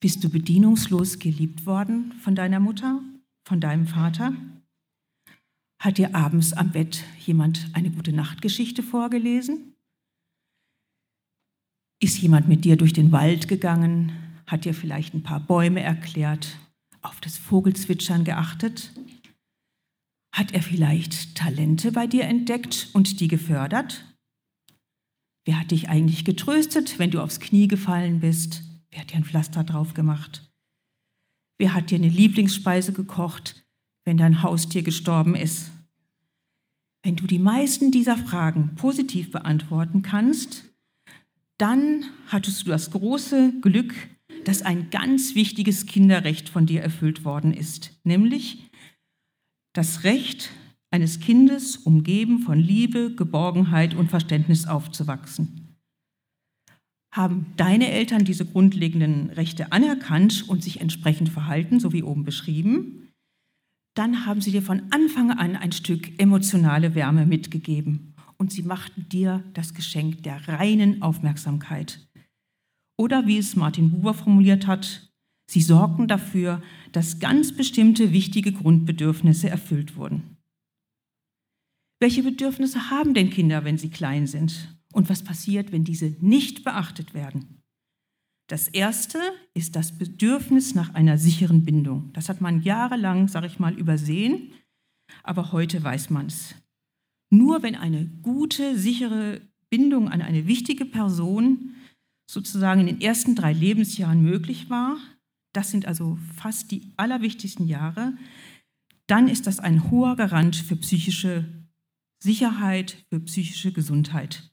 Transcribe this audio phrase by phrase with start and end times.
[0.00, 3.02] Bist du bedienungslos geliebt worden von deiner Mutter,
[3.44, 4.34] von deinem Vater?
[5.78, 9.74] Hat dir abends am Bett jemand eine gute Nachtgeschichte vorgelesen?
[12.02, 14.12] Ist jemand mit dir durch den Wald gegangen,
[14.46, 16.58] hat dir vielleicht ein paar Bäume erklärt,
[17.02, 18.92] auf das Vogelzwitschern geachtet?
[20.34, 24.06] Hat er vielleicht Talente bei dir entdeckt und die gefördert?
[25.44, 28.69] Wer hat dich eigentlich getröstet, wenn du aufs Knie gefallen bist?
[28.90, 30.50] Wer hat dir ein Pflaster drauf gemacht?
[31.58, 33.66] Wer hat dir eine Lieblingsspeise gekocht,
[34.04, 35.70] wenn dein Haustier gestorben ist?
[37.02, 40.64] Wenn du die meisten dieser Fragen positiv beantworten kannst,
[41.58, 43.94] dann hattest du das große Glück,
[44.44, 48.70] dass ein ganz wichtiges Kinderrecht von dir erfüllt worden ist, nämlich
[49.74, 50.50] das Recht
[50.90, 55.59] eines Kindes, umgeben von Liebe, Geborgenheit und Verständnis aufzuwachsen.
[57.12, 63.00] Haben deine Eltern diese grundlegenden Rechte anerkannt und sich entsprechend verhalten, so wie oben beschrieben,
[63.94, 69.08] dann haben sie dir von Anfang an ein Stück emotionale Wärme mitgegeben und sie machten
[69.08, 72.08] dir das Geschenk der reinen Aufmerksamkeit.
[72.96, 75.10] Oder wie es Martin Buber formuliert hat,
[75.50, 76.62] sie sorgten dafür,
[76.92, 80.36] dass ganz bestimmte wichtige Grundbedürfnisse erfüllt wurden.
[81.98, 84.79] Welche Bedürfnisse haben denn Kinder, wenn sie klein sind?
[84.92, 87.62] Und was passiert, wenn diese nicht beachtet werden?
[88.48, 89.20] Das erste
[89.54, 92.12] ist das Bedürfnis nach einer sicheren Bindung.
[92.14, 94.52] Das hat man jahrelang, sage ich mal, übersehen,
[95.22, 96.56] aber heute weiß man es.
[97.30, 101.76] Nur wenn eine gute, sichere Bindung an eine wichtige Person
[102.28, 104.96] sozusagen in den ersten drei Lebensjahren möglich war,
[105.52, 108.16] das sind also fast die allerwichtigsten Jahre,
[109.06, 111.44] dann ist das ein hoher Garant für psychische
[112.22, 114.49] Sicherheit, für psychische Gesundheit.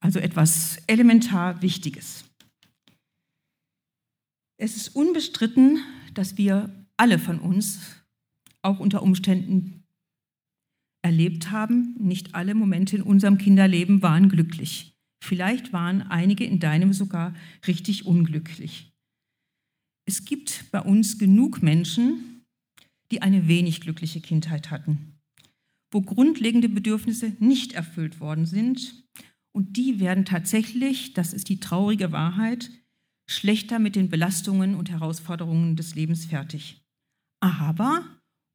[0.00, 2.24] Also etwas elementar Wichtiges.
[4.58, 5.78] Es ist unbestritten,
[6.14, 7.80] dass wir alle von uns
[8.62, 9.84] auch unter Umständen
[11.02, 14.94] erlebt haben, nicht alle Momente in unserem Kinderleben waren glücklich.
[15.22, 17.34] Vielleicht waren einige in deinem sogar
[17.66, 18.92] richtig unglücklich.
[20.06, 22.44] Es gibt bei uns genug Menschen,
[23.10, 25.18] die eine wenig glückliche Kindheit hatten,
[25.90, 28.99] wo grundlegende Bedürfnisse nicht erfüllt worden sind
[29.52, 32.70] und die werden tatsächlich, das ist die traurige Wahrheit,
[33.28, 36.82] schlechter mit den Belastungen und Herausforderungen des Lebens fertig.
[37.40, 38.04] Aber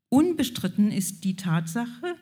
[0.09, 2.15] unbestritten ist die Tatsache,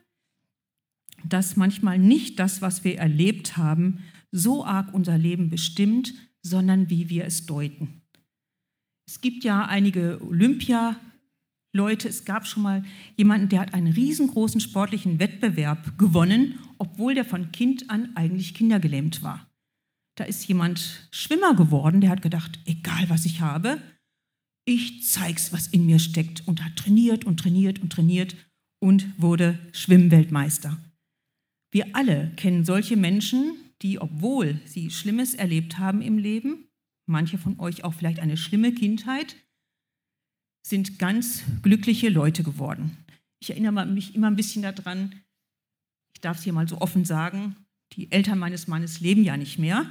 [1.23, 7.09] dass manchmal nicht das, was wir erlebt haben, so arg unser Leben bestimmt, sondern wie
[7.09, 8.01] wir es deuten.
[9.07, 12.83] Es gibt ja einige Olympia-Leute, es gab schon mal
[13.15, 19.23] jemanden, der hat einen riesengroßen sportlichen Wettbewerb gewonnen, obwohl der von Kind an eigentlich kindergelähmt
[19.23, 19.49] war.
[20.17, 23.81] Da ist jemand Schwimmer geworden, der hat gedacht, egal was ich habe,
[24.65, 28.35] ich zeig's, was in mir steckt und hat trainiert und trainiert und trainiert
[28.81, 30.77] und wurde Schwimmweltmeister.
[31.71, 36.67] Wir alle kennen solche Menschen, die, obwohl sie Schlimmes erlebt haben im Leben,
[37.05, 39.37] manche von euch auch vielleicht eine schlimme Kindheit,
[40.67, 42.97] sind ganz glückliche Leute geworden.
[43.39, 45.22] Ich erinnere mich immer ein bisschen daran,
[46.23, 47.55] darf es hier mal so offen sagen,
[47.93, 49.85] die Eltern meines Mannes leben ja nicht mehr.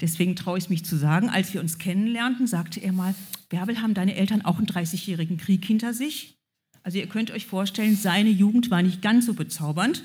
[0.00, 3.14] Deswegen traue ich es mich zu sagen, als wir uns kennenlernten, sagte er mal,
[3.48, 6.38] Bärbel, haben deine Eltern auch einen 30-jährigen Krieg hinter sich?
[6.82, 10.02] Also ihr könnt euch vorstellen, seine Jugend war nicht ganz so bezaubernd.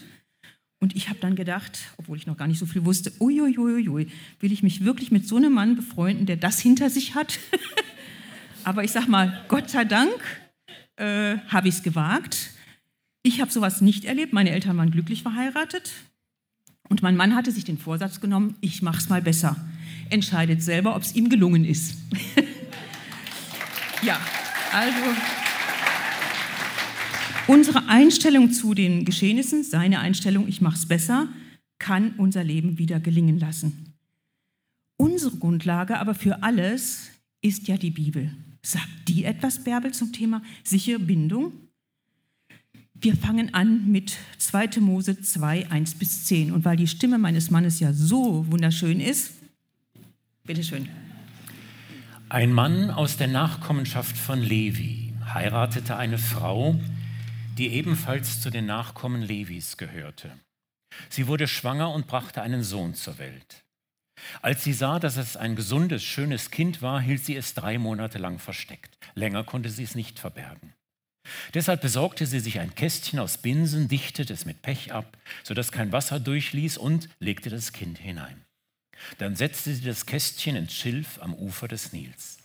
[0.80, 4.52] Und ich habe dann gedacht, obwohl ich noch gar nicht so viel wusste, uiuiuiui, will
[4.52, 7.40] ich mich wirklich mit so einem Mann befreunden, der das hinter sich hat?
[8.64, 10.14] Aber ich sage mal, Gott sei Dank
[10.98, 12.52] äh, habe ich es gewagt.
[13.28, 14.32] Ich habe sowas nicht erlebt.
[14.32, 15.92] Meine Eltern waren glücklich verheiratet.
[16.88, 19.58] Und mein Mann hatte sich den Vorsatz genommen, ich mache es mal besser.
[20.10, 21.98] Entscheidet selber, ob es ihm gelungen ist.
[24.02, 24.18] ja,
[24.72, 24.98] also
[27.48, 31.28] Unsere Einstellung zu den Geschehnissen, seine Einstellung, ich mache es besser,
[31.80, 33.94] kann unser Leben wieder gelingen lassen.
[34.96, 37.10] Unsere Grundlage aber für alles
[37.42, 38.32] ist ja die Bibel.
[38.62, 41.67] Sagt die etwas, Bärbel, zum Thema sichere Bindung?
[43.00, 44.80] Wir fangen an mit 2.
[44.80, 46.52] Mose 2, 1 bis 10.
[46.52, 49.34] Und weil die Stimme meines Mannes ja so wunderschön ist,
[50.44, 50.90] bitteschön.
[52.30, 56.80] Ein Mann aus der Nachkommenschaft von Levi heiratete eine Frau,
[57.58, 60.32] die ebenfalls zu den Nachkommen Levis gehörte.
[61.10, 63.64] Sie wurde schwanger und brachte einen Sohn zur Welt.
[64.42, 68.18] Als sie sah, dass es ein gesundes, schönes Kind war, hielt sie es drei Monate
[68.18, 68.98] lang versteckt.
[69.14, 70.74] Länger konnte sie es nicht verbergen.
[71.54, 75.92] Deshalb besorgte sie sich ein Kästchen aus Binsen, dichtete es mit Pech ab, sodass kein
[75.92, 78.46] Wasser durchließ und legte das Kind hinein.
[79.18, 82.38] Dann setzte sie das Kästchen ins Schilf am Ufer des Nils.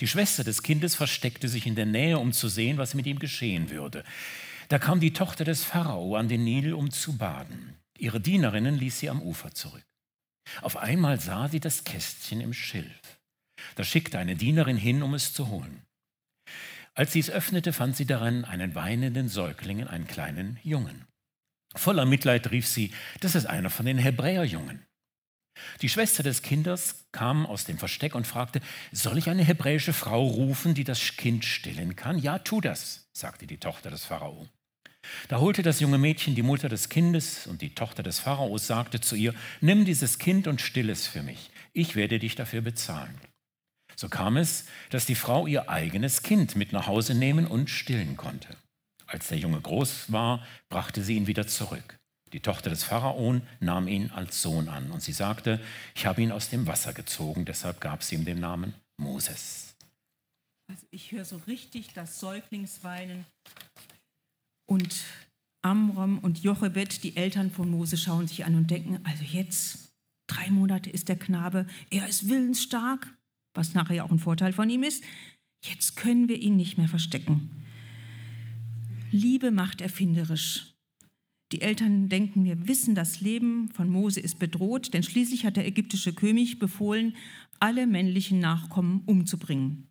[0.00, 3.18] Die Schwester des Kindes versteckte sich in der Nähe, um zu sehen, was mit ihm
[3.18, 4.04] geschehen würde.
[4.68, 7.74] Da kam die Tochter des Pharao an den Nil, um zu baden.
[7.98, 9.84] Ihre Dienerinnen ließ sie am Ufer zurück.
[10.62, 13.18] Auf einmal sah sie das Kästchen im Schilf.
[13.76, 15.82] Da schickte eine Dienerin hin, um es zu holen.
[16.98, 21.06] Als sie es öffnete, fand sie darin einen weinenden Säugling, einen kleinen Jungen.
[21.76, 24.84] Voller Mitleid rief sie, das ist einer von den Hebräerjungen.
[25.80, 28.60] Die Schwester des Kindes kam aus dem Versteck und fragte,
[28.90, 32.18] soll ich eine hebräische Frau rufen, die das Kind stillen kann?
[32.18, 34.48] Ja, tu das, sagte die Tochter des Pharao.
[35.28, 39.00] Da holte das junge Mädchen die Mutter des Kindes und die Tochter des Pharaos sagte
[39.00, 43.14] zu ihr, nimm dieses Kind und still es für mich, ich werde dich dafür bezahlen.
[43.98, 48.16] So kam es, dass die Frau ihr eigenes Kind mit nach Hause nehmen und stillen
[48.16, 48.56] konnte.
[49.08, 51.98] Als der Junge groß war, brachte sie ihn wieder zurück.
[52.32, 55.60] Die Tochter des Pharaon nahm ihn als Sohn an und sie sagte,
[55.96, 59.74] ich habe ihn aus dem Wasser gezogen, deshalb gab sie ihm den Namen Moses.
[60.70, 63.24] Also ich höre so richtig das Säuglingsweinen
[64.68, 65.02] und
[65.62, 69.88] Amram und Jochebed, die Eltern von Mose, schauen sich an und denken, also jetzt,
[70.28, 73.17] drei Monate ist der Knabe, er ist willensstark,
[73.58, 75.02] was nachher auch ein Vorteil von ihm ist,
[75.64, 77.50] jetzt können wir ihn nicht mehr verstecken.
[79.10, 80.74] Liebe macht erfinderisch.
[81.50, 85.66] Die Eltern denken, wir wissen, das Leben von Mose ist bedroht, denn schließlich hat der
[85.66, 87.16] ägyptische König befohlen,
[87.58, 89.88] alle männlichen Nachkommen umzubringen.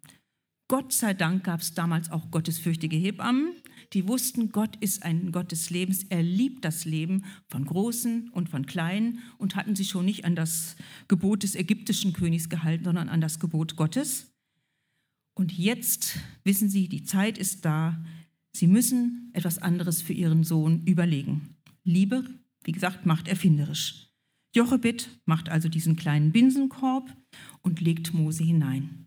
[0.68, 3.54] Gott sei Dank gab es damals auch gottesfürchtige Hebammen,
[3.94, 8.50] die wussten, Gott ist ein Gott des Lebens, er liebt das Leben von Großen und
[8.50, 10.76] von Kleinen und hatten sich schon nicht an das
[11.08, 14.34] Gebot des ägyptischen Königs gehalten, sondern an das Gebot Gottes.
[15.36, 18.04] Und jetzt wissen sie, die Zeit ist da,
[18.58, 21.58] Sie müssen etwas anderes für ihren Sohn überlegen.
[21.84, 22.24] Liebe,
[22.64, 24.10] wie gesagt, macht erfinderisch.
[24.56, 27.16] Jochebed macht also diesen kleinen Binsenkorb
[27.62, 29.07] und legt Mose hinein.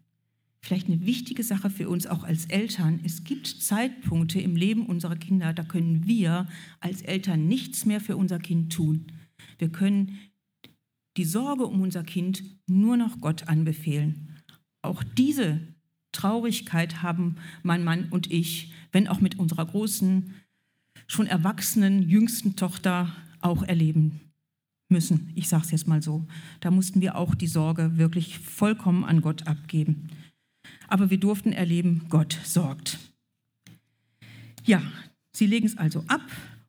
[0.62, 3.00] Vielleicht eine wichtige Sache für uns auch als Eltern.
[3.02, 6.46] Es gibt Zeitpunkte im Leben unserer Kinder, da können wir
[6.80, 9.06] als Eltern nichts mehr für unser Kind tun.
[9.58, 10.18] Wir können
[11.16, 14.36] die Sorge um unser Kind nur noch Gott anbefehlen.
[14.82, 15.60] Auch diese
[16.12, 20.34] Traurigkeit haben mein Mann und ich, wenn auch mit unserer großen,
[21.06, 24.20] schon erwachsenen, jüngsten Tochter auch erleben
[24.88, 25.32] müssen.
[25.34, 26.26] Ich sage es jetzt mal so.
[26.60, 30.08] Da mussten wir auch die Sorge wirklich vollkommen an Gott abgeben.
[30.90, 32.98] Aber wir durften erleben, Gott sorgt.
[34.64, 34.82] Ja,
[35.32, 36.20] sie legen es also ab.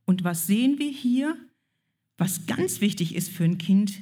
[0.05, 1.35] Und was sehen wir hier?
[2.17, 3.99] Was ganz wichtig ist für ein Kind,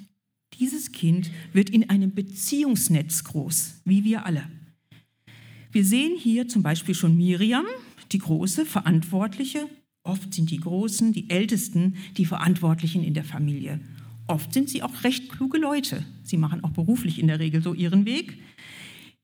[0.60, 4.44] dieses Kind wird in einem Beziehungsnetz groß, wie wir alle.
[5.71, 7.65] Wir sehen hier zum Beispiel schon Miriam,
[8.12, 9.68] die große Verantwortliche.
[10.04, 13.80] Oft sind die Großen, die Ältesten, die Verantwortlichen in der Familie.
[14.27, 16.04] Oft sind sie auch recht kluge Leute.
[16.24, 18.39] Sie machen auch beruflich in der Regel so ihren Weg.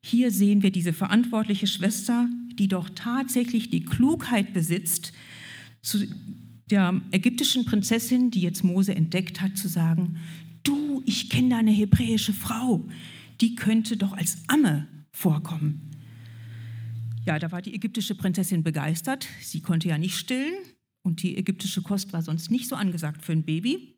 [0.07, 5.13] Hier sehen wir diese verantwortliche Schwester, die doch tatsächlich die Klugheit besitzt,
[5.81, 6.05] zu
[6.69, 10.17] der ägyptischen Prinzessin, die jetzt Mose entdeckt hat, zu sagen,
[10.61, 12.87] du, ich kenne da eine hebräische Frau,
[13.41, 15.89] die könnte doch als Amme vorkommen.
[17.25, 19.27] Ja, da war die ägyptische Prinzessin begeistert.
[19.41, 20.53] Sie konnte ja nicht stillen
[21.03, 23.97] und die ägyptische Kost war sonst nicht so angesagt für ein Baby.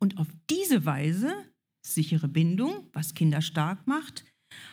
[0.00, 1.32] Und auf diese Weise,
[1.86, 4.24] sichere Bindung, was Kinder stark macht,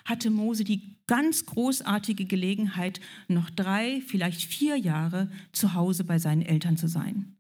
[0.05, 6.41] hatte Mose die ganz großartige Gelegenheit, noch drei, vielleicht vier Jahre zu Hause bei seinen
[6.41, 7.37] Eltern zu sein.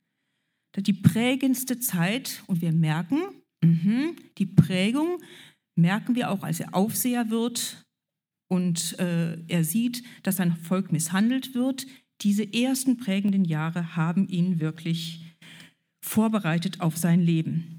[0.75, 3.19] Die prägendste Zeit, und wir merken,
[3.63, 5.21] mh, die Prägung
[5.75, 7.85] merken wir auch, als er Aufseher wird
[8.49, 11.85] und äh, er sieht, dass sein Volk misshandelt wird.
[12.21, 15.23] Diese ersten prägenden Jahre haben ihn wirklich
[16.01, 17.78] vorbereitet auf sein Leben.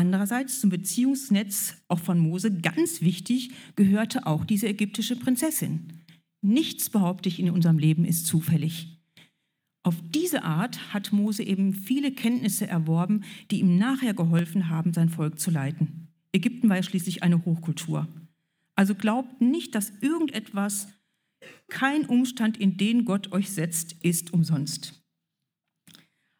[0.00, 5.92] Andererseits zum Beziehungsnetz auch von Mose ganz wichtig gehörte auch diese ägyptische Prinzessin.
[6.40, 8.98] Nichts, behaupte ich, in unserem Leben ist zufällig.
[9.82, 15.10] Auf diese Art hat Mose eben viele Kenntnisse erworben, die ihm nachher geholfen haben, sein
[15.10, 16.08] Volk zu leiten.
[16.32, 18.08] Ägypten war ja schließlich eine Hochkultur.
[18.76, 20.88] Also glaubt nicht, dass irgendetwas,
[21.68, 25.04] kein Umstand, in den Gott euch setzt, ist umsonst.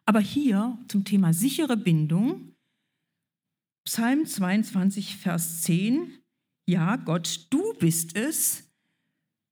[0.07, 2.50] Aber hier zum Thema sichere Bindung,
[3.83, 6.11] Psalm 22, Vers 10,
[6.67, 8.69] ja, Gott, du bist es,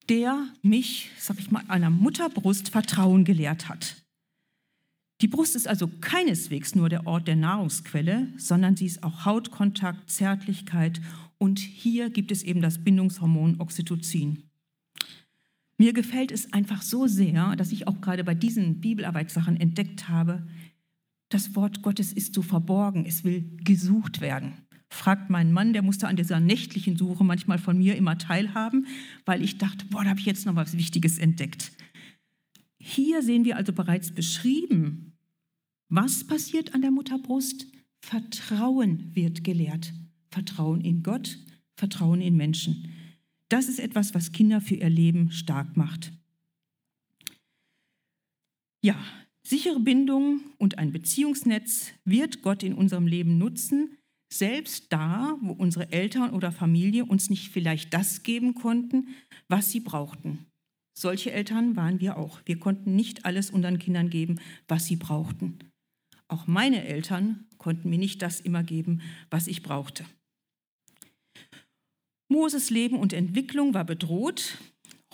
[0.08, 4.04] der mich, sag ich mal, einer Mutterbrust Vertrauen gelehrt hat.
[5.22, 10.10] Die Brust ist also keineswegs nur der Ort der Nahrungsquelle, sondern sie ist auch Hautkontakt,
[10.10, 11.02] Zärtlichkeit
[11.40, 14.44] und hier gibt es eben das Bindungshormon Oxytocin.
[15.78, 20.46] Mir gefällt es einfach so sehr, dass ich auch gerade bei diesen Bibelarbeitssachen entdeckt habe,
[21.30, 24.54] das Wort Gottes ist so verborgen, es will gesucht werden.
[24.90, 28.88] Fragt meinen Mann, der musste an dieser nächtlichen Suche manchmal von mir immer teilhaben,
[29.26, 31.72] weil ich dachte, boah, da habe ich jetzt noch was Wichtiges entdeckt.
[32.80, 35.14] Hier sehen wir also bereits beschrieben,
[35.90, 37.68] was passiert an der Mutterbrust.
[38.02, 39.94] Vertrauen wird gelehrt.
[40.32, 41.38] Vertrauen in Gott,
[41.76, 42.92] Vertrauen in Menschen.
[43.50, 46.14] Das ist etwas, was Kinder für ihr Leben stark macht.
[48.82, 48.96] Ja,
[49.50, 53.98] sichere Bindung und ein Beziehungsnetz wird Gott in unserem Leben nutzen,
[54.32, 59.08] selbst da, wo unsere Eltern oder Familie uns nicht vielleicht das geben konnten,
[59.48, 60.46] was sie brauchten.
[60.96, 62.42] Solche Eltern waren wir auch.
[62.46, 65.58] Wir konnten nicht alles unseren Kindern geben, was sie brauchten.
[66.28, 69.02] Auch meine Eltern konnten mir nicht das immer geben,
[69.32, 70.06] was ich brauchte.
[72.32, 74.60] Moses Leben und Entwicklung war bedroht.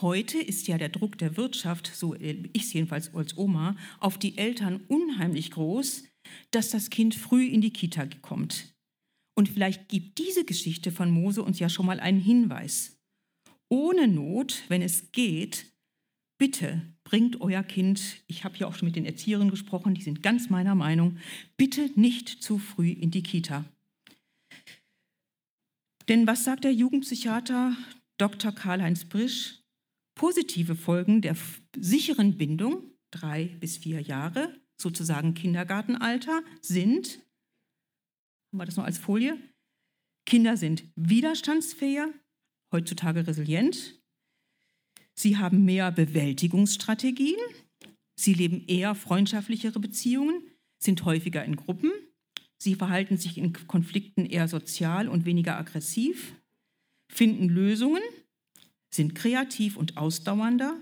[0.01, 4.37] Heute ist ja der Druck der Wirtschaft, so ich es jedenfalls als Oma, auf die
[4.37, 6.03] Eltern unheimlich groß,
[6.51, 8.75] dass das Kind früh in die Kita kommt.
[9.35, 12.97] Und vielleicht gibt diese Geschichte von Mose uns ja schon mal einen Hinweis.
[13.69, 15.71] Ohne Not, wenn es geht,
[16.37, 20.23] bitte bringt euer Kind, ich habe ja auch schon mit den Erzieherinnen gesprochen, die sind
[20.23, 21.19] ganz meiner Meinung,
[21.55, 23.63] bitte nicht zu früh in die Kita.
[26.09, 27.77] Denn was sagt der Jugendpsychiater
[28.17, 28.51] Dr.
[28.51, 29.64] Karl-Heinz Brisch?
[30.15, 31.35] Positive Folgen der
[31.77, 37.19] sicheren Bindung, drei bis vier Jahre, sozusagen Kindergartenalter, sind,
[38.51, 39.37] haben wir das noch als Folie,
[40.25, 42.13] Kinder sind widerstandsfähiger,
[42.71, 44.01] heutzutage resilient,
[45.13, 47.39] sie haben mehr Bewältigungsstrategien,
[48.19, 50.41] sie leben eher freundschaftlichere Beziehungen,
[50.81, 51.91] sind häufiger in Gruppen,
[52.57, 56.35] Sie verhalten sich in Konflikten eher sozial und weniger aggressiv,
[57.11, 58.01] finden Lösungen,
[58.95, 60.77] sind kreativ und ausdauernder,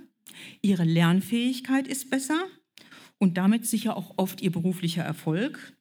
[0.61, 2.45] ihre Lernfähigkeit ist besser
[3.17, 5.77] und damit sicher auch oft ihr beruflicher Erfolg.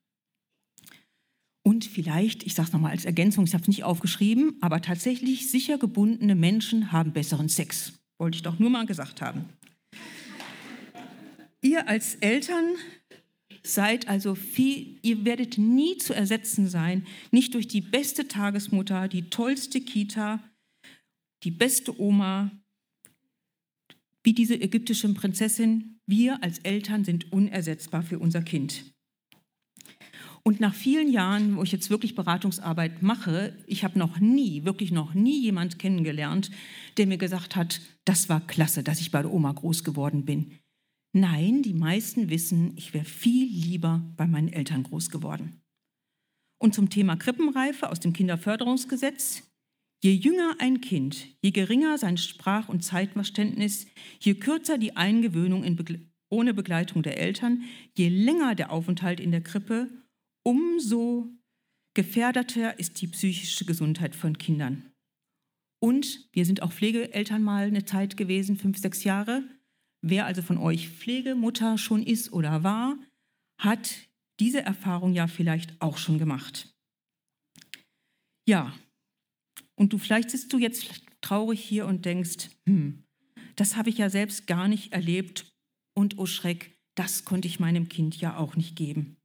[1.64, 5.50] Und vielleicht, ich sage es nochmal als Ergänzung, ich habe es nicht aufgeschrieben, aber tatsächlich
[5.50, 7.92] sicher gebundene Menschen haben besseren Sex.
[8.18, 9.44] Wollte ich doch nur mal gesagt haben.
[11.60, 12.74] Ihr als Eltern
[13.64, 19.30] Seid also viel, ihr werdet nie zu ersetzen sein, nicht durch die beste Tagesmutter, die
[19.30, 20.40] tollste Kita,
[21.44, 22.50] die beste Oma,
[24.22, 26.00] wie diese ägyptische Prinzessin.
[26.06, 28.92] Wir als Eltern sind unersetzbar für unser Kind.
[30.44, 34.90] Und nach vielen Jahren, wo ich jetzt wirklich Beratungsarbeit mache, ich habe noch nie, wirklich
[34.90, 36.50] noch nie jemand kennengelernt,
[36.96, 40.58] der mir gesagt hat, das war klasse, dass ich bei der Oma groß geworden bin.
[41.12, 45.60] Nein, die meisten wissen, ich wäre viel lieber bei meinen Eltern groß geworden.
[46.58, 49.51] Und zum Thema Krippenreife aus dem Kinderförderungsgesetz.
[50.04, 53.86] Je jünger ein Kind, je geringer sein Sprach- und Zeitverständnis,
[54.18, 57.64] je kürzer die Eingewöhnung Begle ohne Begleitung der Eltern,
[57.96, 59.90] je länger der Aufenthalt in der Krippe,
[60.42, 61.28] umso
[61.94, 64.90] gefährdeter ist die psychische Gesundheit von Kindern.
[65.78, 69.44] Und wir sind auch Pflegeeltern mal eine Zeit gewesen, fünf, sechs Jahre.
[70.00, 72.96] Wer also von euch Pflegemutter schon ist oder war,
[73.58, 74.08] hat
[74.40, 76.74] diese Erfahrung ja vielleicht auch schon gemacht.
[78.46, 78.72] Ja,
[79.82, 83.02] und du vielleicht sitzt du jetzt traurig hier und denkst, hm,
[83.56, 85.52] das habe ich ja selbst gar nicht erlebt
[85.92, 89.16] und oh Schreck, das konnte ich meinem Kind ja auch nicht geben.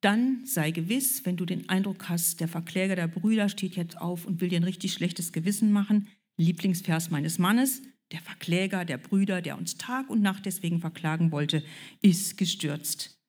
[0.00, 4.24] Dann sei gewiss, wenn du den Eindruck hast, der Verkläger der Brüder steht jetzt auf
[4.24, 9.42] und will dir ein richtig schlechtes Gewissen machen, Lieblingsvers meines Mannes, der Verkläger der Brüder,
[9.42, 11.62] der uns Tag und Nacht deswegen verklagen wollte,
[12.00, 13.20] ist gestürzt.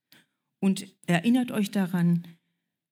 [0.61, 2.25] Und erinnert euch daran,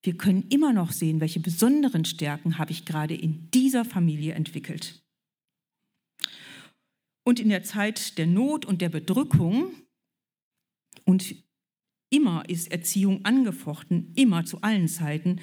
[0.04, 5.04] wir können immer noch sehen, welche besonderen Stärken habe ich gerade in dieser Familie entwickelt.
[7.24, 9.72] Und in der Zeit der Not und der Bedrückung,
[11.06, 11.36] und
[12.10, 15.40] immer ist Erziehung angefochten, immer zu allen Zeiten,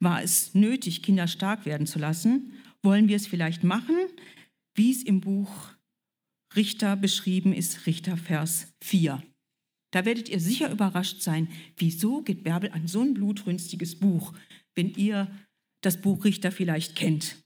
[0.00, 2.52] war es nötig, Kinder stark werden zu lassen,
[2.82, 3.96] wollen wir es vielleicht machen,
[4.74, 5.74] wie es im Buch
[6.56, 9.22] Richter beschrieben ist Richter Vers 4.
[9.90, 14.32] Da werdet ihr sicher überrascht sein, wieso geht Bärbel an so ein blutrünstiges Buch,
[14.74, 15.30] wenn ihr
[15.80, 17.42] das Buch Richter vielleicht kennt.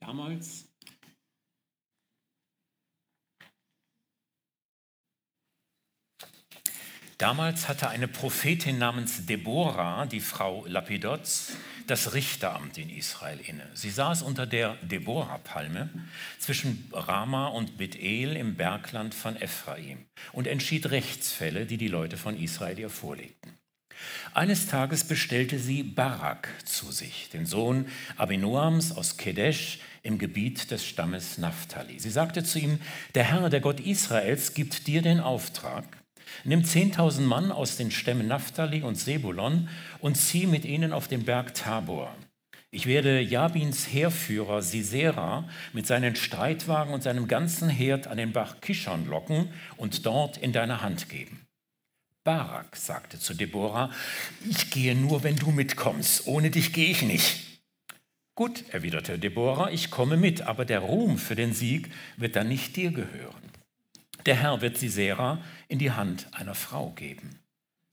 [0.00, 0.72] Damals
[7.22, 13.68] Damals hatte eine Prophetin namens Deborah, die Frau Lapidots, das Richteramt in Israel inne.
[13.74, 15.90] Sie saß unter der Deborah-Palme
[16.38, 22.36] zwischen Rama und Bethel im Bergland von Ephraim und entschied Rechtsfälle, die die Leute von
[22.36, 23.52] Israel ihr vorlegten.
[24.34, 27.86] Eines Tages bestellte sie Barak zu sich, den Sohn
[28.16, 31.98] Abinoams aus Kedesh im Gebiet des Stammes Naphtali.
[31.98, 32.80] Sie sagte zu ihm,
[33.14, 36.01] der Herr, der Gott Israels, gibt dir den Auftrag,
[36.44, 39.68] Nimm 10.000 Mann aus den Stämmen Naphtali und Sebulon
[40.00, 42.14] und zieh mit ihnen auf den Berg Tabor.
[42.70, 48.62] Ich werde Jabins Heerführer Sisera mit seinen Streitwagen und seinem ganzen Herd an den Bach
[48.62, 51.46] Kishon locken und dort in deine Hand geben.
[52.24, 53.90] Barak sagte zu Deborah,
[54.48, 57.60] ich gehe nur, wenn du mitkommst, ohne dich gehe ich nicht.
[58.34, 62.76] Gut, erwiderte Deborah, ich komme mit, aber der Ruhm für den Sieg wird dann nicht
[62.76, 63.41] dir gehören.
[64.26, 67.38] Der Herr wird Sisera in die Hand einer Frau geben.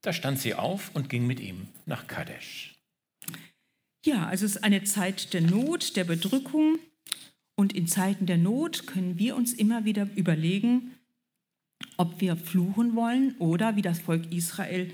[0.02, 2.76] Da stand sie auf und ging mit ihm nach Kadesh.
[4.06, 6.80] Ja, also es ist eine Zeit der Not, der Bedrückung.
[7.56, 10.96] Und in Zeiten der Not können wir uns immer wieder überlegen,
[11.98, 14.90] ob wir fluchen wollen oder wie das Volk Israel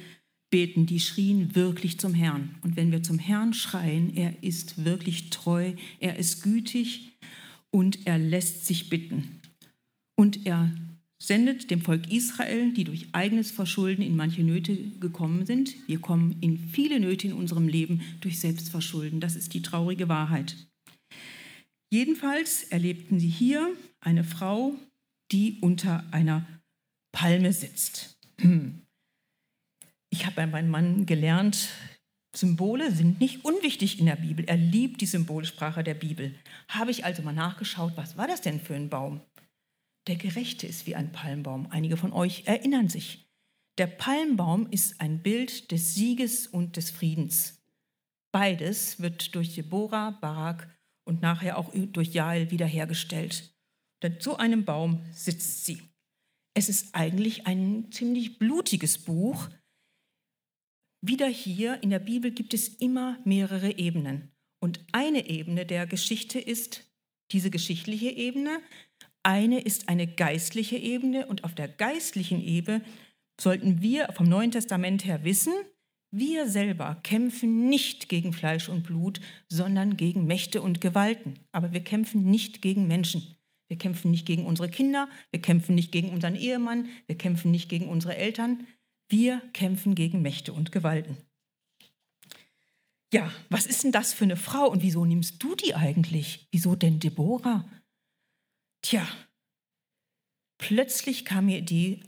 [0.50, 0.88] beten.
[0.88, 2.56] Die schrien wirklich zum Herrn.
[2.64, 7.12] Und wenn wir zum Herrn schreien, er ist wirklich treu, er ist gütig
[7.70, 9.42] und er lässt sich bitten.
[10.16, 10.72] Und er
[11.22, 15.76] sendet dem Volk Israel, die durch eigenes Verschulden in manche Nöte gekommen sind.
[15.88, 19.20] Wir kommen in viele Nöte in unserem Leben durch Selbstverschulden.
[19.20, 20.56] Das ist die traurige Wahrheit.
[21.92, 24.76] Jedenfalls erlebten sie hier eine Frau,
[25.32, 26.46] die unter einer
[27.12, 28.18] Palme sitzt.
[30.10, 31.70] Ich habe bei meinem Mann gelernt,
[32.36, 34.44] Symbole sind nicht unwichtig in der Bibel.
[34.46, 36.36] Er liebt die Symbolsprache der Bibel.
[36.68, 39.22] Habe ich also mal nachgeschaut, was war das denn für ein Baum?
[40.08, 41.68] Der Gerechte ist wie ein Palmbaum.
[41.72, 43.28] Einige von euch erinnern sich.
[43.78, 47.62] Der Palmbaum ist ein Bild des Sieges und des Friedens.
[48.32, 50.70] Beides wird durch Deborah, Barak
[51.06, 53.54] und nachher auch durch Jael wiederhergestellt.
[54.04, 55.82] Denn zu einem Baum sitzt sie.
[56.54, 59.50] Es ist eigentlich ein ziemlich blutiges Buch.
[61.02, 64.32] Wieder hier in der Bibel gibt es immer mehrere Ebenen.
[64.62, 66.90] Und eine Ebene der Geschichte ist
[67.32, 68.62] diese geschichtliche Ebene,
[69.26, 72.82] eine ist eine geistliche Ebene und auf der geistlichen Ebene
[73.40, 75.54] sollten wir vom Neuen Testament her wissen,
[76.12, 81.40] wir selber kämpfen nicht gegen Fleisch und Blut, sondern gegen Mächte und Gewalten.
[81.52, 83.36] Aber wir kämpfen nicht gegen Menschen.
[83.68, 87.68] Wir kämpfen nicht gegen unsere Kinder, wir kämpfen nicht gegen unseren Ehemann, wir kämpfen nicht
[87.68, 88.66] gegen unsere Eltern.
[89.10, 91.18] Wir kämpfen gegen Mächte und Gewalten.
[93.14, 96.48] Ja, was ist denn das für eine Frau und wieso nimmst du die eigentlich?
[96.52, 97.70] Wieso denn Deborah?
[98.86, 99.08] Tja,
[100.60, 102.04] plötzlich kam mir die,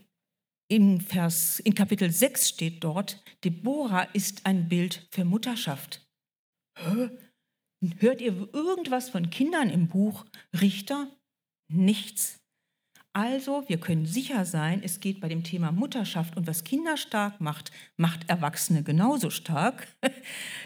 [0.70, 6.08] in, Vers, in Kapitel 6 steht dort, Deborah ist ein Bild für Mutterschaft.
[6.78, 7.10] Hä?
[7.98, 10.28] Hört ihr irgendwas von Kindern im Buch
[10.62, 11.10] Richter?
[11.68, 12.44] Nichts.
[13.12, 17.42] Also, wir können sicher sein, es geht bei dem Thema Mutterschaft und was Kinder stark
[17.42, 19.88] macht, macht Erwachsene genauso stark.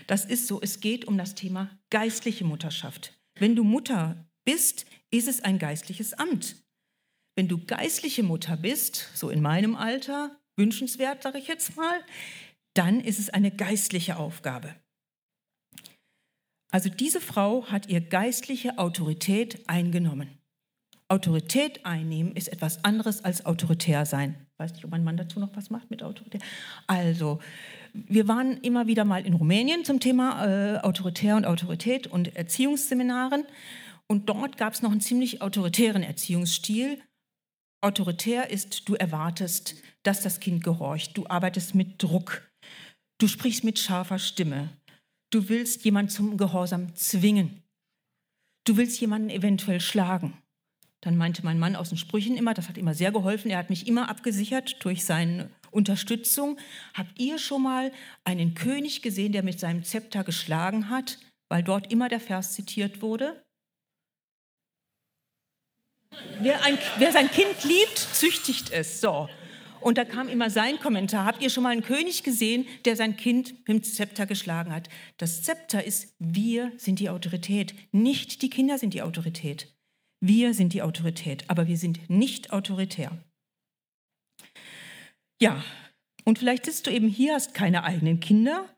[0.07, 3.17] Das ist so, es geht um das Thema geistliche Mutterschaft.
[3.35, 6.55] Wenn du Mutter bist, ist es ein geistliches Amt.
[7.35, 11.99] Wenn du geistliche Mutter bist, so in meinem Alter, wünschenswert, sage ich jetzt mal,
[12.73, 14.75] dann ist es eine geistliche Aufgabe.
[16.71, 20.37] Also diese Frau hat ihr geistliche Autorität eingenommen.
[21.09, 24.47] Autorität einnehmen ist etwas anderes als autoritär sein.
[24.53, 26.41] Ich weiß nicht, ob mein Mann dazu noch was macht mit Autorität.
[26.87, 27.39] Also,
[27.93, 33.43] wir waren immer wieder mal in Rumänien zum Thema äh, Autoritär und Autorität und Erziehungsseminaren.
[34.11, 37.01] Und dort gab es noch einen ziemlich autoritären Erziehungsstil.
[37.79, 41.15] Autoritär ist, du erwartest, dass das Kind gehorcht.
[41.15, 42.51] Du arbeitest mit Druck.
[43.19, 44.67] Du sprichst mit scharfer Stimme.
[45.29, 47.63] Du willst jemanden zum Gehorsam zwingen.
[48.65, 50.33] Du willst jemanden eventuell schlagen.
[50.99, 53.69] Dann meinte mein Mann aus den Sprüchen immer, das hat immer sehr geholfen, er hat
[53.69, 56.59] mich immer abgesichert durch seine Unterstützung.
[56.95, 57.93] Habt ihr schon mal
[58.25, 63.01] einen König gesehen, der mit seinem Zepter geschlagen hat, weil dort immer der Vers zitiert
[63.01, 63.41] wurde?
[66.41, 68.99] Wer, ein, wer sein Kind liebt, züchtigt es.
[68.99, 69.29] So.
[69.79, 71.25] Und da kam immer sein Kommentar.
[71.25, 74.89] Habt ihr schon mal einen König gesehen, der sein Kind mit dem Zepter geschlagen hat?
[75.17, 77.73] Das Zepter ist, wir sind die Autorität.
[77.91, 79.75] Nicht die Kinder sind die Autorität.
[80.19, 83.17] Wir sind die Autorität, aber wir sind nicht autoritär.
[85.41, 85.63] Ja,
[86.25, 88.69] und vielleicht sitzt du eben hier, hast keine eigenen Kinder.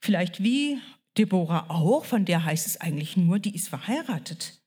[0.00, 0.78] Vielleicht wie
[1.16, 4.63] Deborah auch, von der heißt es eigentlich nur, die ist verheiratet.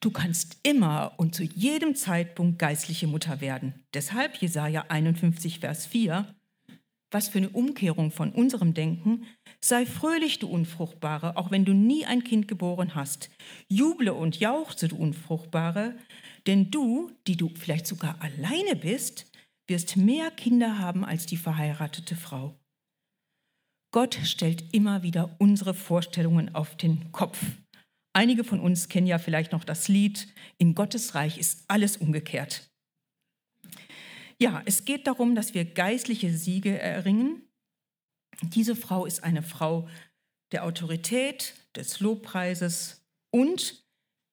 [0.00, 3.74] Du kannst immer und zu jedem Zeitpunkt geistliche Mutter werden.
[3.94, 6.34] Deshalb Jesaja 51, Vers 4.
[7.10, 9.24] Was für eine Umkehrung von unserem Denken.
[9.62, 13.30] Sei fröhlich, du Unfruchtbare, auch wenn du nie ein Kind geboren hast.
[13.68, 15.96] Juble und jauchze, du Unfruchtbare,
[16.46, 19.30] denn du, die du vielleicht sogar alleine bist,
[19.68, 22.58] wirst mehr Kinder haben als die verheiratete Frau.
[23.90, 27.42] Gott stellt immer wieder unsere Vorstellungen auf den Kopf.
[28.12, 32.70] Einige von uns kennen ja vielleicht noch das Lied, in Gottes Reich ist alles umgekehrt.
[34.40, 37.42] Ja, es geht darum, dass wir geistliche Siege erringen.
[38.42, 39.88] Diese Frau ist eine Frau
[40.52, 43.84] der Autorität, des Lobpreises und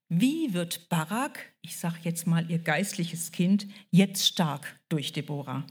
[0.09, 5.65] wie wird Barak, ich sage jetzt mal ihr geistliches Kind, jetzt stark durch Deborah?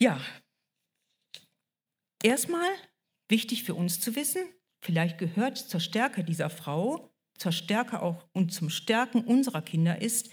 [0.00, 0.20] Ja,
[2.22, 2.68] erstmal
[3.28, 4.42] wichtig für uns zu wissen,
[4.80, 10.30] vielleicht gehört zur Stärke dieser Frau, zur Stärke auch und zum Stärken unserer Kinder ist,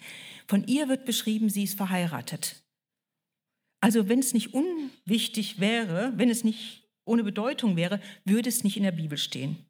[0.48, 2.64] von ihr wird beschrieben, sie ist verheiratet.
[3.82, 8.78] Also wenn es nicht unwichtig wäre, wenn es nicht ohne Bedeutung wäre, würde es nicht
[8.78, 9.66] in der Bibel stehen.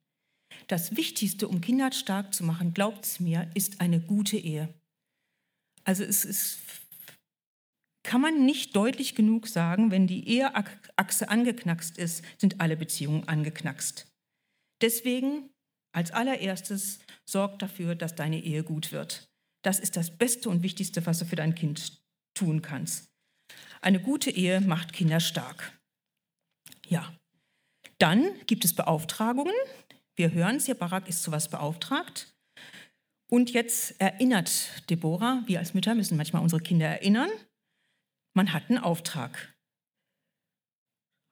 [0.68, 4.74] Das Wichtigste, um Kinder stark zu machen, glaubt es mir, ist eine gute Ehe.
[5.84, 6.60] Also es ist,
[8.04, 14.13] kann man nicht deutlich genug sagen, wenn die Eheachse angeknackst ist, sind alle Beziehungen angeknackst.
[14.84, 15.50] Deswegen
[15.94, 19.30] als allererstes sorg dafür, dass deine Ehe gut wird.
[19.64, 23.10] Das ist das Beste und Wichtigste, was du für dein Kind tun kannst.
[23.80, 25.80] Eine gute Ehe macht Kinder stark.
[26.86, 27.18] Ja,
[27.98, 29.56] dann gibt es Beauftragungen.
[30.16, 32.36] Wir hören es hier, Barak ist zu was beauftragt.
[33.32, 37.30] Und jetzt erinnert Deborah, wir als Mütter müssen manchmal unsere Kinder erinnern,
[38.34, 39.53] man hat einen Auftrag.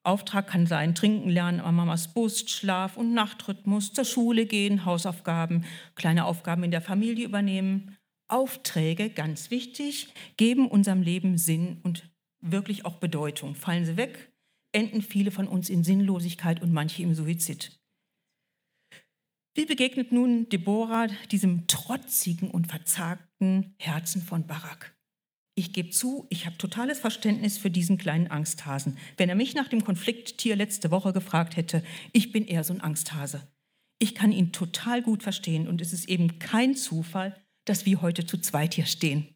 [0.03, 5.65] Auftrag kann sein, trinken lernen, aber Mamas Bust, Schlaf und Nachtrhythmus, zur Schule gehen, Hausaufgaben,
[5.95, 7.97] kleine Aufgaben in der Familie übernehmen.
[8.27, 12.09] Aufträge, ganz wichtig, geben unserem Leben Sinn und
[12.39, 13.55] wirklich auch Bedeutung.
[13.55, 14.31] Fallen sie weg,
[14.71, 17.77] enden viele von uns in Sinnlosigkeit und manche im Suizid.
[19.53, 24.95] Wie begegnet nun Deborah diesem trotzigen und verzagten Herzen von Barak?
[25.61, 28.97] Ich gebe zu, ich habe totales Verständnis für diesen kleinen Angsthasen.
[29.17, 32.81] Wenn er mich nach dem Konflikttier letzte Woche gefragt hätte, ich bin eher so ein
[32.81, 33.47] Angsthase.
[33.99, 38.25] Ich kann ihn total gut verstehen und es ist eben kein Zufall, dass wir heute
[38.25, 39.35] zu zweit hier stehen.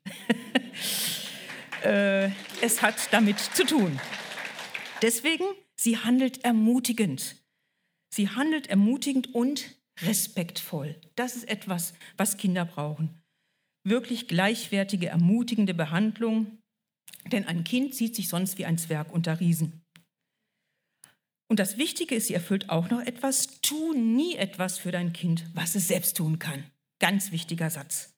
[1.83, 3.99] äh, es hat damit zu tun.
[5.03, 7.35] Deswegen, sie handelt ermutigend.
[8.11, 10.99] Sie handelt ermutigend und respektvoll.
[11.15, 13.21] Das ist etwas, was Kinder brauchen.
[13.85, 16.57] Wirklich gleichwertige, ermutigende Behandlung,
[17.31, 19.85] denn ein Kind sieht sich sonst wie ein Zwerg unter Riesen.
[21.47, 25.45] Und das Wichtige ist, sie erfüllt auch noch etwas, tu nie etwas für dein Kind,
[25.53, 26.63] was es selbst tun kann.
[26.99, 28.15] Ganz wichtiger Satz.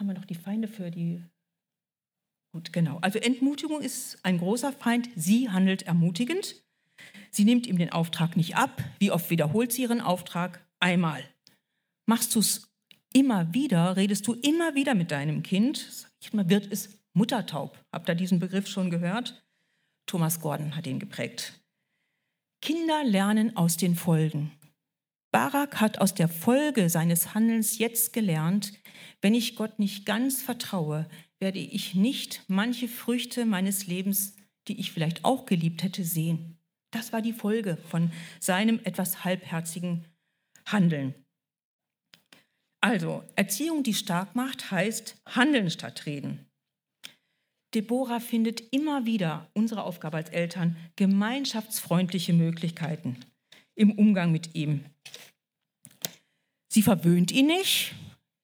[0.00, 1.22] Haben wir noch die Feinde für die...
[2.52, 2.98] Gut, genau.
[2.98, 5.08] Also Entmutigung ist ein großer Feind.
[5.14, 6.64] Sie handelt ermutigend.
[7.30, 8.82] Sie nimmt ihm den Auftrag nicht ab.
[8.98, 10.66] Wie oft wiederholt sie ihren Auftrag?
[10.80, 11.22] Einmal.
[12.06, 12.69] Machst du es
[13.12, 17.78] immer wieder, redest du immer wieder mit deinem Kind, wird es muttertaub.
[17.92, 19.44] Habt ihr diesen Begriff schon gehört?
[20.06, 21.60] Thomas Gordon hat ihn geprägt.
[22.62, 24.52] Kinder lernen aus den Folgen.
[25.32, 28.72] Barak hat aus der Folge seines Handelns jetzt gelernt,
[29.22, 34.34] wenn ich Gott nicht ganz vertraue, werde ich nicht manche Früchte meines Lebens,
[34.66, 36.58] die ich vielleicht auch geliebt hätte, sehen.
[36.90, 40.06] Das war die Folge von seinem etwas halbherzigen
[40.66, 41.14] Handeln.
[42.82, 46.46] Also, Erziehung, die stark macht, heißt Handeln statt Reden.
[47.74, 53.16] Deborah findet immer wieder, unsere Aufgabe als Eltern, gemeinschaftsfreundliche Möglichkeiten
[53.76, 54.84] im Umgang mit ihm.
[56.72, 57.94] Sie verwöhnt ihn nicht.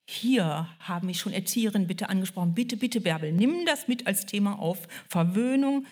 [0.09, 2.55] Hier haben mich schon Erzieherinnen bitte angesprochen.
[2.55, 4.87] Bitte, bitte, Bärbel, nimm das mit als Thema auf.
[5.09, 5.87] Verwöhnung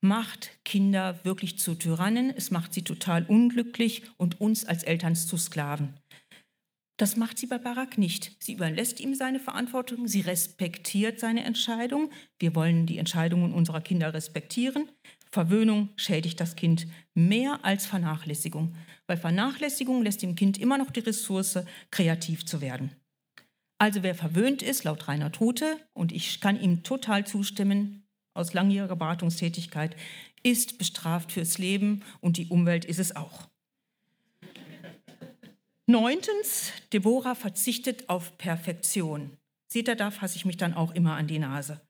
[0.00, 5.36] macht Kinder wirklich zu Tyrannen, es macht sie total unglücklich und uns als Eltern zu
[5.36, 5.94] Sklaven.
[6.98, 8.32] Das macht sie bei Barak nicht.
[8.40, 12.10] Sie überlässt ihm seine Verantwortung, sie respektiert seine Entscheidung.
[12.40, 14.90] Wir wollen die Entscheidungen unserer Kinder respektieren.
[15.30, 18.74] Verwöhnung schädigt das Kind mehr als Vernachlässigung,
[19.06, 21.60] weil Vernachlässigung lässt dem Kind immer noch die Ressource,
[21.92, 22.90] kreativ zu werden.
[23.78, 28.96] Also wer verwöhnt ist, laut Rainer Tote, und ich kann ihm total zustimmen, aus langjähriger
[28.96, 29.94] Beratungstätigkeit,
[30.42, 33.48] ist bestraft fürs Leben und die Umwelt ist es auch.
[35.90, 39.38] Neuntens, Deborah verzichtet auf Perfektion.
[39.72, 41.80] Seht ihr, da fasse ich mich dann auch immer an die Nase.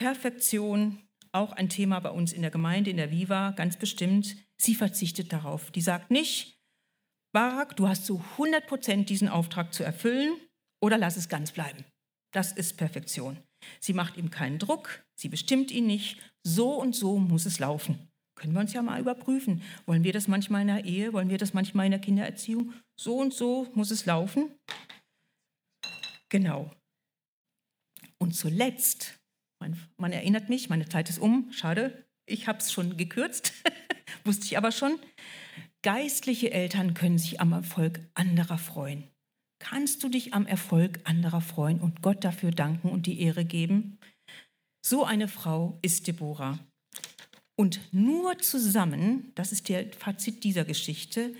[0.00, 0.98] Perfektion,
[1.30, 4.36] auch ein Thema bei uns in der Gemeinde, in der Viva, ganz bestimmt.
[4.60, 5.70] Sie verzichtet darauf.
[5.70, 6.58] Die sagt nicht,
[7.32, 10.36] Barak, du hast zu 100 Prozent diesen Auftrag zu erfüllen
[10.82, 11.84] oder lass es ganz bleiben.
[12.32, 13.38] Das ist Perfektion.
[13.78, 16.18] Sie macht ihm keinen Druck, sie bestimmt ihn nicht.
[16.42, 18.07] So und so muss es laufen.
[18.38, 19.62] Können wir uns ja mal überprüfen.
[19.84, 21.12] Wollen wir das manchmal in der Ehe?
[21.12, 22.72] Wollen wir das manchmal in der Kindererziehung?
[22.96, 24.54] So und so muss es laufen.
[26.28, 26.70] Genau.
[28.18, 29.18] Und zuletzt,
[29.60, 33.52] man, man erinnert mich, meine Zeit ist um, schade, ich habe es schon gekürzt,
[34.24, 35.00] wusste ich aber schon.
[35.82, 39.08] Geistliche Eltern können sich am Erfolg anderer freuen.
[39.60, 43.98] Kannst du dich am Erfolg anderer freuen und Gott dafür danken und die Ehre geben?
[44.84, 46.60] So eine Frau ist Deborah.
[47.58, 51.34] Und nur zusammen, das ist der Fazit dieser Geschichte,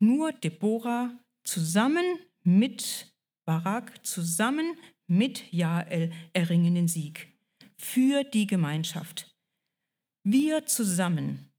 [0.00, 2.04] nur Deborah zusammen
[2.42, 3.14] mit
[3.46, 7.38] Barak, zusammen mit Jael erringen den Sieg
[7.76, 9.32] für die Gemeinschaft.
[10.24, 11.52] Wir zusammen,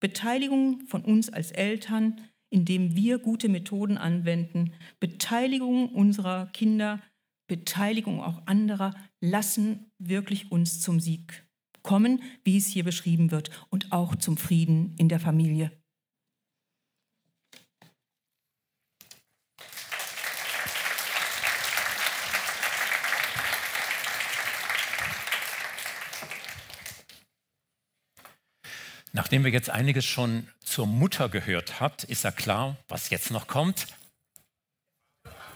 [0.00, 7.02] Beteiligung von uns als Eltern, indem wir gute Methoden anwenden, Beteiligung unserer Kinder,
[7.46, 11.44] Beteiligung auch anderer, lassen wirklich uns zum Sieg
[11.82, 15.72] kommen, wie es hier beschrieben wird, und auch zum Frieden in der Familie.
[29.12, 33.48] Nachdem wir jetzt einiges schon zur Mutter gehört habt, ist ja klar, was jetzt noch
[33.48, 33.88] kommt.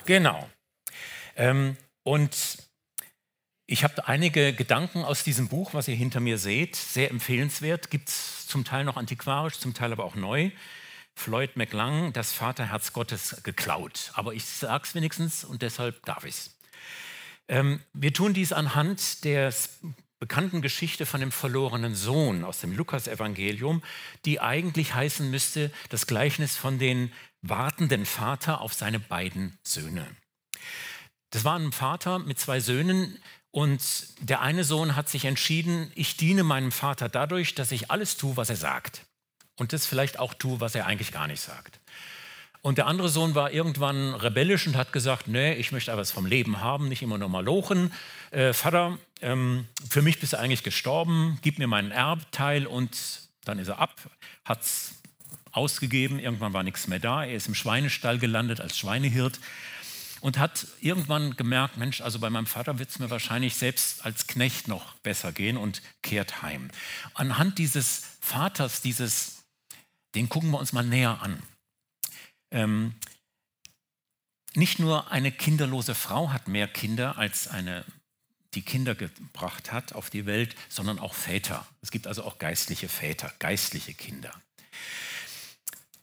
[0.06, 0.48] Genau.
[1.36, 2.58] Ähm, und
[3.66, 7.90] ich habe einige Gedanken aus diesem Buch, was ihr hinter mir seht, sehr empfehlenswert.
[7.90, 10.50] Gibt es zum Teil noch antiquarisch, zum Teil aber auch neu.
[11.14, 14.10] Floyd McLang, das Vaterherz Gottes, geklaut.
[14.14, 16.58] Aber ich sage es wenigstens und deshalb darf ich es.
[17.48, 19.78] Ähm, wir tun dies anhand des
[20.18, 23.82] bekannten Geschichte von dem verlorenen Sohn aus dem Lukasevangelium,
[24.24, 30.06] die eigentlich heißen müsste das Gleichnis von den wartenden Vater auf seine beiden Söhne.
[31.30, 33.18] Das war ein Vater mit zwei Söhnen
[33.54, 38.16] und der eine Sohn hat sich entschieden, ich diene meinem Vater dadurch, dass ich alles
[38.16, 39.02] tue, was er sagt
[39.54, 41.78] und das vielleicht auch tue, was er eigentlich gar nicht sagt.
[42.62, 46.10] Und der andere Sohn war irgendwann rebellisch und hat gesagt, nee, ich möchte aber was
[46.10, 47.92] vom Leben haben, nicht immer nur mal lochen.
[48.32, 52.90] Äh, Vater, ähm, für mich bist du eigentlich gestorben, gib mir meinen Erbteil und
[53.44, 53.94] dann ist er ab,
[54.44, 54.94] hat es
[55.52, 59.38] ausgegeben, irgendwann war nichts mehr da, er ist im Schweinestall gelandet als Schweinehirt
[60.24, 64.26] und hat irgendwann gemerkt, Mensch, also bei meinem Vater wird es mir wahrscheinlich selbst als
[64.26, 66.70] Knecht noch besser gehen und kehrt heim.
[67.12, 69.44] Anhand dieses Vaters, dieses,
[70.14, 71.42] den gucken wir uns mal näher an.
[72.50, 72.94] Ähm,
[74.54, 77.84] nicht nur eine kinderlose Frau hat mehr Kinder als eine,
[78.54, 81.66] die Kinder gebracht hat auf die Welt, sondern auch Väter.
[81.82, 84.32] Es gibt also auch geistliche Väter, geistliche Kinder.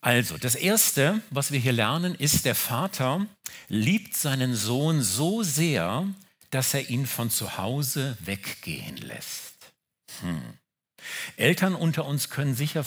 [0.01, 3.27] Also, das Erste, was wir hier lernen, ist, der Vater
[3.67, 6.07] liebt seinen Sohn so sehr,
[6.49, 9.71] dass er ihn von zu Hause weggehen lässt.
[10.21, 10.41] Hm.
[11.37, 12.83] Eltern unter uns können sicher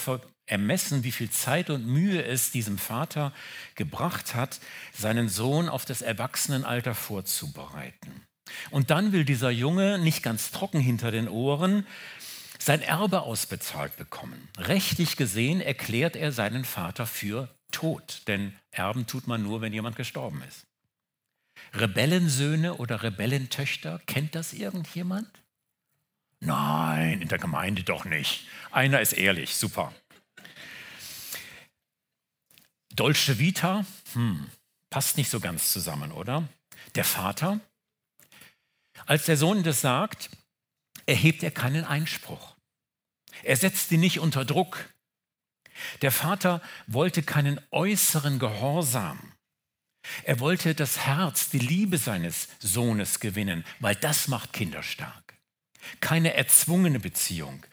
[0.46, 3.32] ermessen, wie viel Zeit und Mühe es diesem Vater
[3.76, 4.60] gebracht hat,
[4.92, 8.26] seinen Sohn auf das Erwachsenenalter vorzubereiten.
[8.70, 11.86] Und dann will dieser Junge nicht ganz trocken hinter den Ohren
[12.64, 14.48] sein Erbe ausbezahlt bekommen.
[14.56, 19.96] Rechtlich gesehen erklärt er seinen Vater für tot, denn Erben tut man nur, wenn jemand
[19.96, 20.66] gestorben ist.
[21.74, 25.28] Rebellensöhne oder Rebellentöchter, kennt das irgendjemand?
[26.40, 28.46] Nein, in der Gemeinde doch nicht.
[28.70, 29.92] Einer ist ehrlich, super.
[32.94, 34.50] Dolce Vita, hm,
[34.88, 36.48] passt nicht so ganz zusammen, oder?
[36.94, 37.60] Der Vater,
[39.04, 40.30] als der Sohn das sagt,
[41.06, 42.53] erhebt er keinen Einspruch.
[43.42, 44.88] Er setzt ihn nicht unter Druck.
[46.02, 49.32] Der Vater wollte keinen äußeren Gehorsam.
[50.22, 55.34] Er wollte das Herz, die Liebe seines Sohnes gewinnen, weil das macht Kinder stark.
[56.00, 57.64] Keine erzwungene Beziehung.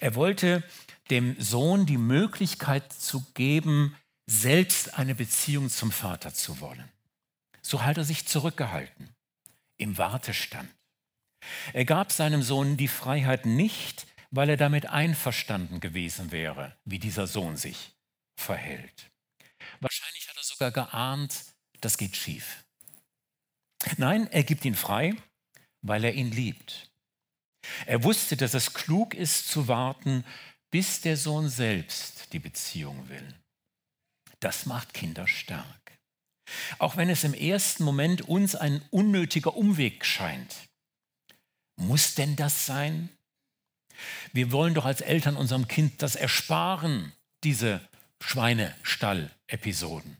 [0.00, 0.62] Er wollte
[1.10, 6.90] dem Sohn die Möglichkeit zu geben, selbst eine Beziehung zum Vater zu wollen.
[7.60, 9.10] So hat er sich zurückgehalten,
[9.76, 10.70] im Wartestand.
[11.72, 17.28] Er gab seinem Sohn die Freiheit nicht, weil er damit einverstanden gewesen wäre, wie dieser
[17.28, 17.92] Sohn sich
[18.36, 19.10] verhält.
[19.80, 21.44] Wahrscheinlich hat er sogar geahnt,
[21.80, 22.64] das geht schief.
[23.96, 25.14] Nein, er gibt ihn frei,
[25.82, 26.90] weil er ihn liebt.
[27.86, 30.24] Er wusste, dass es klug ist zu warten,
[30.70, 33.34] bis der Sohn selbst die Beziehung will.
[34.40, 35.98] Das macht Kinder stark.
[36.78, 40.54] Auch wenn es im ersten Moment uns ein unnötiger Umweg scheint.
[41.76, 43.08] Muss denn das sein?
[44.32, 47.80] Wir wollen doch als Eltern unserem Kind das ersparen, diese
[48.22, 50.16] Schweinestall-Episoden.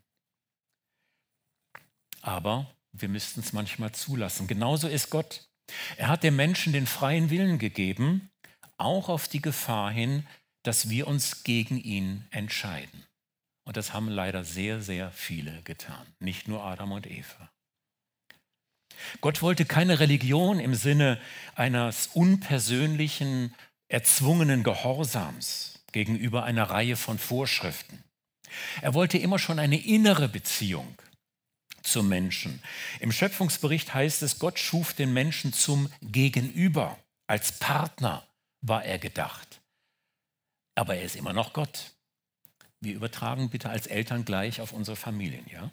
[2.21, 4.47] Aber wir müssten es manchmal zulassen.
[4.47, 5.49] Genauso ist Gott.
[5.97, 8.31] Er hat dem Menschen den freien Willen gegeben,
[8.77, 10.27] auch auf die Gefahr hin,
[10.63, 13.05] dass wir uns gegen ihn entscheiden.
[13.67, 17.51] Und das haben leider sehr, sehr viele getan, nicht nur Adam und Eva.
[19.21, 21.21] Gott wollte keine Religion im Sinne
[21.55, 23.55] eines unpersönlichen,
[23.89, 28.03] erzwungenen Gehorsams gegenüber einer Reihe von Vorschriften.
[28.83, 30.97] Er wollte immer schon eine innere Beziehung.
[31.83, 32.63] zum Menschen.
[33.01, 36.99] Im Schöpfungsbericht heißt es, Gott schuf den Menschen zum Gegenüber.
[37.27, 38.27] Als Partner
[38.63, 39.61] war er gedacht.
[40.75, 41.93] Aber er ist immer noch Gott.
[42.81, 45.71] Wir übertragen bitte als Eltern gleich auf unsere Familien, ja?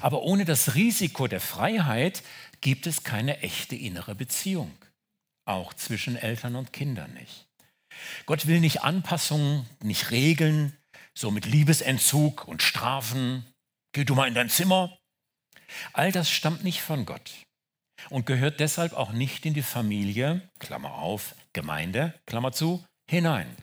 [0.00, 2.22] Aber ohne das Risiko der Freiheit
[2.60, 4.72] gibt es keine echte innere Beziehung.
[5.44, 7.46] Auch zwischen Eltern und Kindern nicht.
[8.26, 10.76] Gott will nicht Anpassungen, nicht Regeln,
[11.14, 13.44] so mit Liebesentzug und Strafen.
[13.92, 14.96] Geh du mal in dein Zimmer.
[15.92, 17.32] All das stammt nicht von Gott
[18.10, 23.54] und gehört deshalb auch nicht in die Familie, Klammer auf, Gemeinde, Klammer zu, hinein.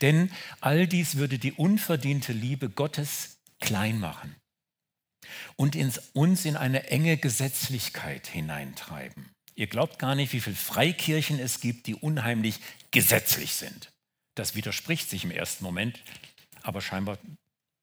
[0.00, 4.36] Denn all dies würde die unverdiente Liebe Gottes klein machen
[5.56, 5.76] und
[6.12, 9.30] uns in eine enge Gesetzlichkeit hineintreiben.
[9.54, 12.60] Ihr glaubt gar nicht, wie viele Freikirchen es gibt, die unheimlich
[12.90, 13.90] gesetzlich sind.
[14.34, 16.02] Das widerspricht sich im ersten Moment,
[16.62, 17.18] aber scheinbar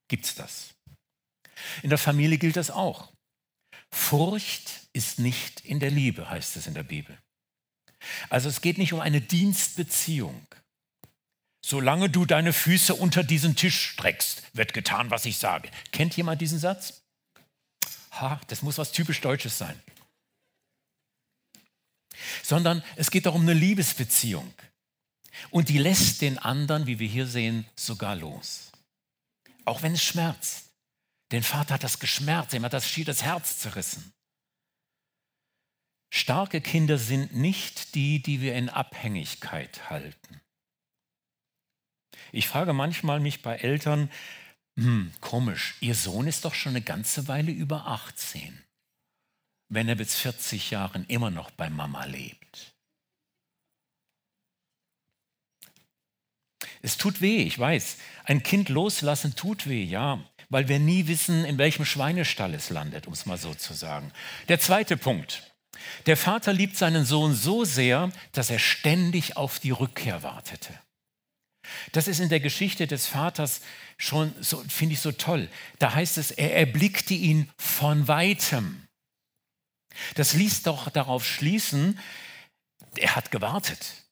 [0.08, 0.74] gibt es das.
[1.82, 3.12] In der Familie gilt das auch.
[3.90, 7.18] Furcht ist nicht in der Liebe, heißt es in der Bibel.
[8.28, 10.46] Also es geht nicht um eine Dienstbeziehung.
[11.64, 15.70] Solange du deine Füße unter diesen Tisch streckst, wird getan, was ich sage.
[15.92, 17.03] Kennt jemand diesen Satz?
[18.20, 19.80] Ha, das muss was typisch Deutsches sein.
[22.42, 24.52] Sondern es geht darum eine Liebesbeziehung.
[25.50, 28.70] Und die lässt den anderen, wie wir hier sehen, sogar los.
[29.64, 30.70] Auch wenn es schmerzt.
[31.32, 34.12] Den Vater hat das geschmerzt, ihm hat das schier das Herz zerrissen.
[36.10, 40.40] Starke Kinder sind nicht die, die wir in Abhängigkeit halten.
[42.30, 44.10] Ich frage manchmal mich bei Eltern,
[44.76, 48.64] hm, komisch, Ihr Sohn ist doch schon eine ganze Weile über 18,
[49.68, 52.74] wenn er bis 40 Jahren immer noch bei Mama lebt.
[56.82, 57.96] Es tut weh, ich weiß.
[58.24, 63.06] Ein Kind loslassen tut weh, ja, weil wir nie wissen, in welchem Schweinestall es landet,
[63.06, 64.12] um es mal so zu sagen.
[64.48, 65.54] Der zweite Punkt.
[66.06, 70.78] Der Vater liebt seinen Sohn so sehr, dass er ständig auf die Rückkehr wartete.
[71.92, 73.60] Das ist in der Geschichte des Vaters
[73.98, 75.48] schon, so, finde ich so toll.
[75.78, 78.86] Da heißt es, er erblickte ihn von weitem.
[80.14, 81.98] Das ließ doch darauf schließen,
[82.96, 84.04] er hat gewartet.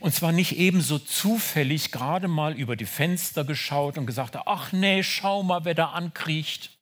[0.00, 5.02] Und zwar nicht ebenso zufällig gerade mal über die Fenster geschaut und gesagt, ach nee,
[5.02, 6.76] schau mal, wer da ankriecht.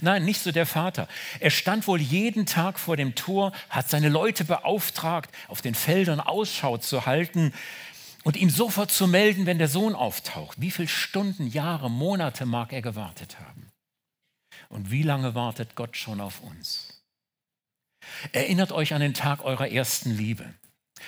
[0.00, 1.08] Nein, nicht so der Vater.
[1.40, 6.20] Er stand wohl jeden Tag vor dem Tor, hat seine Leute beauftragt, auf den Feldern
[6.20, 7.52] Ausschau zu halten,
[8.24, 10.60] und ihm sofort zu melden, wenn der Sohn auftaucht.
[10.60, 13.70] Wie viele Stunden, Jahre, Monate mag er gewartet haben?
[14.68, 17.02] Und wie lange wartet Gott schon auf uns?
[18.32, 20.54] Erinnert euch an den Tag eurer ersten Liebe.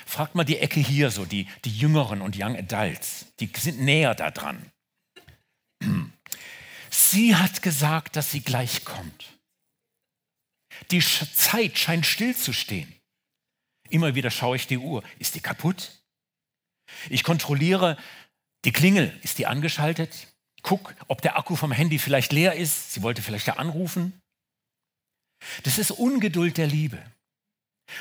[0.06, 4.14] Fragt mal die Ecke hier so, die, die Jüngeren und Young Adults, die sind näher
[4.14, 4.70] da dran.
[6.90, 9.38] Sie hat gesagt, dass sie gleich kommt.
[10.90, 12.92] Die Zeit scheint stillzustehen.
[13.88, 15.02] Immer wieder schaue ich die Uhr.
[15.18, 15.92] Ist die kaputt?
[17.10, 17.96] Ich kontrolliere
[18.64, 20.28] die Klingel, ist die angeschaltet?
[20.62, 22.94] Guck, ob der Akku vom Handy vielleicht leer ist.
[22.94, 24.20] Sie wollte vielleicht da anrufen.
[25.62, 26.98] Das ist Ungeduld der Liebe.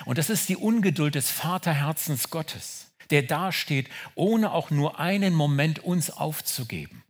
[0.06, 5.80] Und das ist die Ungeduld des Vaterherzens Gottes, der dasteht, ohne auch nur einen Moment
[5.80, 7.04] uns aufzugeben,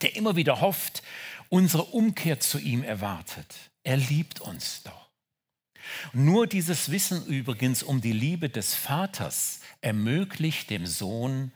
[0.00, 1.02] der immer wieder hofft,
[1.48, 3.70] unsere Umkehr zu ihm erwartet.
[3.84, 5.10] Er liebt uns doch.
[6.12, 11.52] Nur dieses Wissen übrigens um die Liebe des Vaters ermöglicht dem Sohn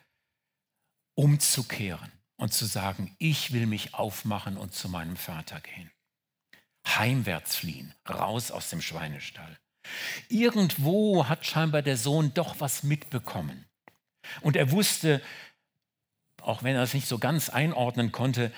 [1.15, 5.91] umzukehren und zu sagen, ich will mich aufmachen und zu meinem Vater gehen.
[6.87, 9.59] Heimwärts fliehen, raus aus dem Schweinestall.
[10.29, 13.67] Irgendwo hat scheinbar der Sohn doch was mitbekommen.
[14.43, 15.23] Und er wusste,
[16.43, 18.53] auch wenn er es nicht so ganz einordnen konnte,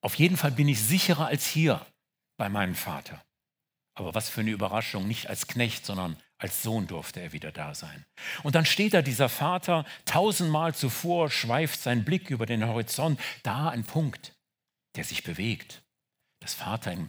[0.00, 1.84] auf jeden Fall bin ich sicherer als hier
[2.36, 3.24] bei meinem Vater.
[3.94, 7.74] Aber was für eine Überraschung, nicht als Knecht, sondern als Sohn durfte er wieder da
[7.74, 8.04] sein.
[8.42, 13.68] Und dann steht da dieser Vater, tausendmal zuvor schweift sein Blick über den Horizont, da
[13.68, 14.34] ein Punkt,
[14.96, 15.82] der sich bewegt.
[16.40, 17.08] Das Vater im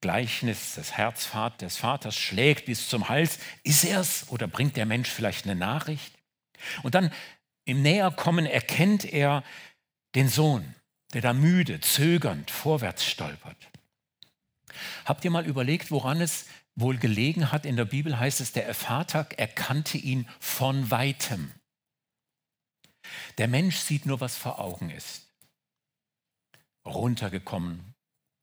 [0.00, 3.38] Gleichnis, das Herz des Vaters schlägt bis zum Hals.
[3.62, 6.12] Ist er es oder bringt der Mensch vielleicht eine Nachricht?
[6.82, 7.12] Und dann
[7.64, 9.42] im Näherkommen erkennt er
[10.14, 10.74] den Sohn,
[11.14, 13.56] der da müde, zögernd vorwärts stolpert.
[15.04, 16.46] Habt ihr mal überlegt, woran es
[16.76, 17.66] wohl gelegen hat?
[17.66, 21.52] In der Bibel heißt es, der Vater erkannte ihn von weitem.
[23.38, 25.32] Der Mensch sieht nur, was vor Augen ist.
[26.84, 27.94] Runtergekommen,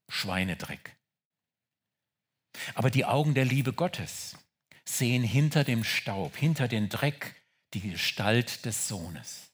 [0.10, 0.98] Schweinedreck.
[2.76, 4.38] Aber die Augen der Liebe Gottes
[4.86, 7.42] sehen hinter dem Staub, hinter den Dreck
[7.74, 9.52] die Gestalt des Sohnes.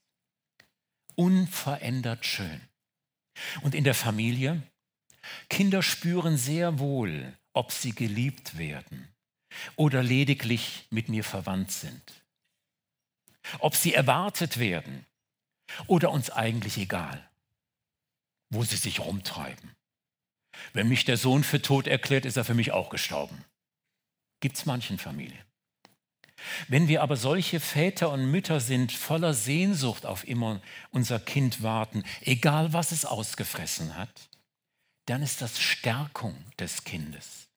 [1.15, 2.61] Unverändert schön.
[3.61, 4.61] Und in der Familie
[5.49, 9.07] Kinder spüren sehr wohl, ob sie geliebt werden
[9.75, 12.23] oder lediglich mit mir verwandt sind.
[13.59, 15.05] Ob sie erwartet werden
[15.87, 17.29] oder uns eigentlich egal,
[18.49, 19.75] wo sie sich rumtreiben.
[20.73, 23.45] Wenn mich der Sohn für tot erklärt, ist er für mich auch gestorben.
[24.39, 25.43] Gibt es manchen Familien.
[26.67, 32.03] Wenn wir aber solche Väter und Mütter sind, voller Sehnsucht auf immer unser Kind warten,
[32.21, 34.29] egal was es ausgefressen hat,
[35.09, 37.47] dann ist das Stärkung des Kindes.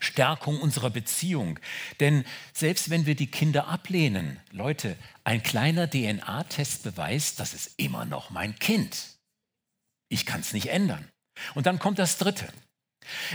[0.00, 1.58] Stärkung unserer Beziehung.
[2.00, 8.04] Denn selbst wenn wir die Kinder ablehnen, Leute, ein kleiner DNA-Test beweist, das ist immer
[8.04, 9.16] noch mein Kind.
[10.08, 11.10] Ich kann es nicht ändern.
[11.54, 12.52] Und dann kommt das Dritte.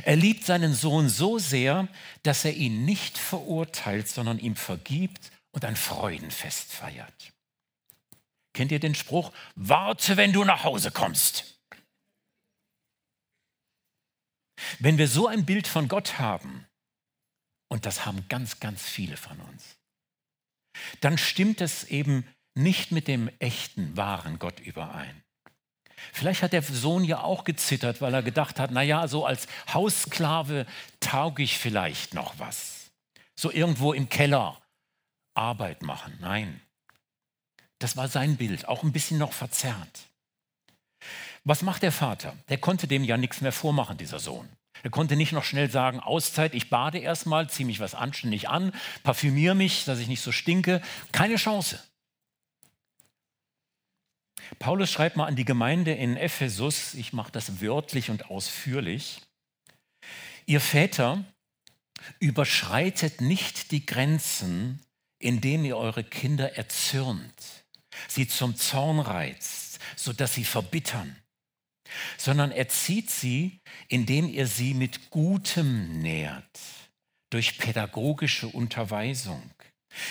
[0.04, 1.88] Er liebt seinen Sohn so sehr,
[2.24, 7.34] dass er ihn nicht verurteilt, sondern ihm vergibt und ein Freudenfest feiert.
[8.54, 11.57] Kennt ihr den Spruch, warte, wenn du nach Hause kommst?
[14.80, 16.66] Wenn wir so ein Bild von Gott haben,
[17.70, 19.78] und das haben ganz, ganz viele von uns,
[21.02, 25.24] dann stimmt es eben nicht mit dem echten, wahren Gott überein.
[26.14, 30.66] Vielleicht hat der Sohn ja auch gezittert, weil er gedacht hat, naja, so als Haussklave
[31.00, 32.92] tauge ich vielleicht noch was.
[33.36, 34.62] So irgendwo im Keller
[35.34, 36.18] Arbeit machen.
[36.20, 36.62] Nein,
[37.80, 40.07] das war sein Bild, auch ein bisschen noch verzerrt.
[41.48, 42.36] Was macht der Vater?
[42.50, 44.50] Der konnte dem ja nichts mehr vormachen, dieser Sohn.
[44.84, 48.74] Er konnte nicht noch schnell sagen, Auszeit, ich bade erstmal, ziehe mich was anständig an,
[49.04, 50.82] parfümiere mich, dass ich nicht so stinke.
[51.14, 51.80] Keine Chance.
[54.60, 59.22] Paulus schreibt mal an die Gemeinde in Ephesus, ich mache das wörtlich und ausführlich,
[60.48, 61.24] ihr Väter,
[62.20, 64.82] überschreitet nicht die Grenzen,
[65.18, 67.64] indem ihr eure Kinder erzürnt,
[68.10, 71.16] sie zum Zorn reizt, sodass sie verbittern,
[72.18, 76.60] sondern erzieht sie, indem ihr sie mit Gutem nährt,
[77.30, 79.52] durch pädagogische Unterweisung,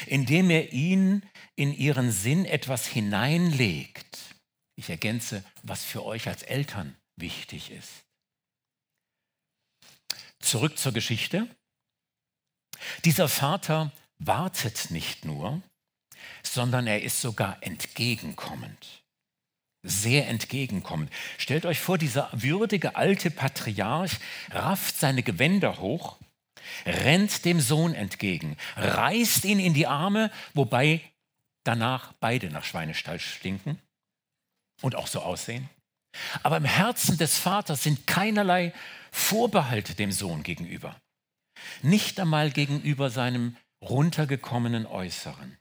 [0.06, 4.18] indem ihr ihnen in ihren Sinn etwas hineinlegt,
[4.76, 8.04] ich ergänze, was für euch als Eltern wichtig ist.
[10.38, 11.48] Zurück zur Geschichte.
[13.04, 15.62] Dieser Vater wartet nicht nur,
[16.42, 19.02] sondern er ist sogar entgegenkommend.
[19.88, 21.12] Sehr entgegenkommend.
[21.38, 24.18] Stellt euch vor, dieser würdige alte Patriarch
[24.50, 26.18] rafft seine Gewänder hoch,
[26.84, 31.00] rennt dem Sohn entgegen, reißt ihn in die Arme, wobei
[31.62, 33.80] danach beide nach Schweinestall stinken
[34.82, 35.68] und auch so aussehen.
[36.42, 38.72] Aber im Herzen des Vaters sind keinerlei
[39.12, 41.00] Vorbehalte dem Sohn gegenüber.
[41.82, 45.56] Nicht einmal gegenüber seinem runtergekommenen Äußeren.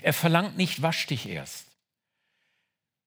[0.00, 1.69] Er verlangt nicht, wasch dich erst.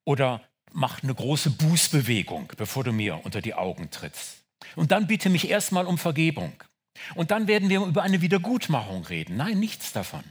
[0.06, 0.42] Oder
[0.72, 4.44] mach eine große Bußbewegung, bevor du mir unter die Augen trittst.
[4.76, 6.54] Und dann bitte mich erstmal um Vergebung.
[7.16, 9.38] Und dann werden wir über eine Wiedergutmachung reden.
[9.38, 10.24] Nein, nichts davon.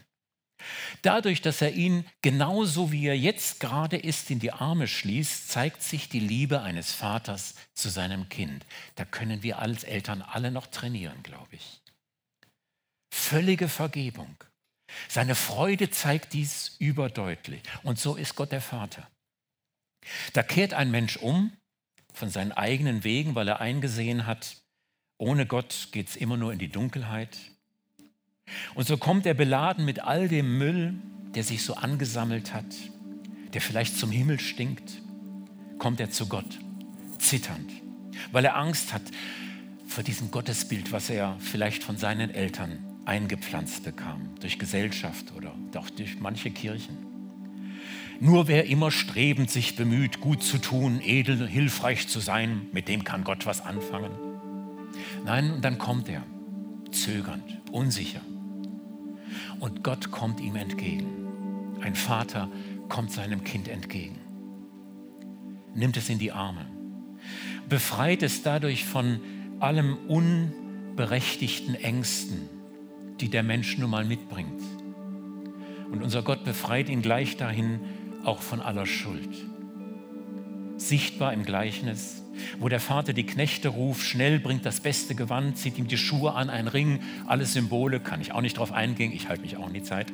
[1.02, 5.82] Dadurch, dass er ihn genauso wie er jetzt gerade ist in die Arme schließt, zeigt
[5.82, 8.64] sich die Liebe eines Vaters zu seinem Kind.
[8.94, 11.82] Da können wir als Eltern alle noch trainieren, glaube ich.
[13.12, 14.36] Völlige Vergebung.
[15.08, 17.62] Seine Freude zeigt dies überdeutlich.
[17.82, 19.08] Und so ist Gott der Vater.
[20.32, 21.52] Da kehrt ein Mensch um
[22.12, 24.56] von seinen eigenen Wegen, weil er eingesehen hat,
[25.18, 27.38] ohne Gott geht es immer nur in die Dunkelheit.
[28.74, 30.94] Und so kommt er beladen mit all dem Müll,
[31.34, 32.66] der sich so angesammelt hat,
[33.54, 35.00] der vielleicht zum Himmel stinkt,
[35.78, 36.58] kommt er zu Gott,
[37.18, 37.70] zitternd,
[38.32, 39.02] weil er Angst hat
[39.86, 45.90] vor diesem Gottesbild, was er vielleicht von seinen Eltern eingepflanzt bekam, durch Gesellschaft oder auch
[45.90, 47.11] durch manche Kirchen.
[48.22, 53.02] Nur wer immer strebend sich bemüht, gut zu tun, edel, hilfreich zu sein, mit dem
[53.02, 54.12] kann Gott was anfangen.
[55.24, 56.22] Nein, und dann kommt er,
[56.92, 58.20] zögernd, unsicher,
[59.58, 61.08] und Gott kommt ihm entgegen.
[61.80, 62.48] Ein Vater
[62.88, 64.20] kommt seinem Kind entgegen,
[65.74, 66.66] nimmt es in die Arme,
[67.68, 69.18] befreit es dadurch von
[69.58, 72.48] allem unberechtigten Ängsten,
[73.20, 74.62] die der Mensch nun mal mitbringt.
[75.90, 77.80] Und unser Gott befreit ihn gleich dahin
[78.24, 79.30] auch von aller Schuld.
[80.76, 82.22] Sichtbar im Gleichnis
[82.58, 86.34] wo der Vater die Knechte ruft, schnell bringt das beste Gewand, zieht ihm die Schuhe
[86.34, 89.66] an, ein Ring, alles Symbole, kann ich auch nicht drauf eingehen, ich halte mich auch
[89.68, 90.12] in die Zeit.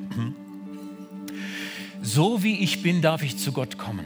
[2.02, 4.04] So wie ich bin, darf ich zu Gott kommen.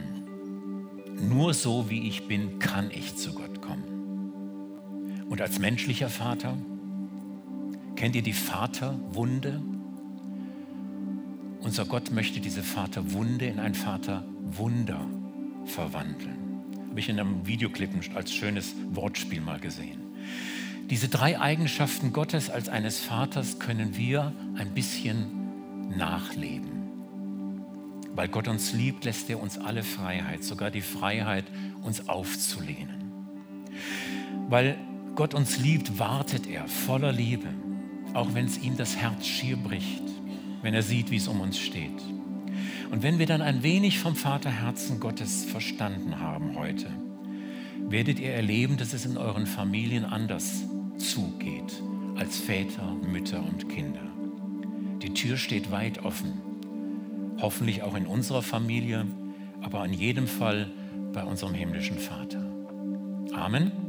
[1.21, 5.23] Nur so wie ich bin, kann ich zu Gott kommen.
[5.29, 6.57] Und als menschlicher Vater,
[7.95, 9.61] kennt ihr die Vaterwunde?
[11.63, 14.99] Unser Gott möchte diese Vaterwunde in ein Vaterwunder
[15.65, 20.01] verwandeln Habe ich in einem Videoclip als schönes Wortspiel mal gesehen.
[20.89, 25.27] Diese drei Eigenschaften Gottes als eines Vaters können wir ein bisschen
[25.97, 26.83] nachleben.
[28.13, 31.45] Weil Gott uns liebt, lässt er uns alle Freiheit, sogar die Freiheit,
[31.81, 33.11] uns aufzulehnen.
[34.49, 34.77] Weil
[35.15, 37.47] Gott uns liebt, wartet er voller Liebe,
[38.13, 40.03] auch wenn es ihm das Herz schier bricht,
[40.63, 42.01] wenn er sieht, wie es um uns steht.
[42.89, 46.87] Und wenn wir dann ein wenig vom Vaterherzen Gottes verstanden haben heute,
[47.89, 50.63] werdet ihr erleben, dass es in euren Familien anders
[50.97, 51.83] zugeht
[52.15, 54.01] als Väter, Mütter und Kinder.
[55.01, 56.33] Die Tür steht weit offen,
[57.41, 59.05] hoffentlich auch in unserer Familie,
[59.61, 60.71] aber in jedem Fall
[61.11, 62.43] bei unserem himmlischen Vater.
[63.33, 63.82] Amen.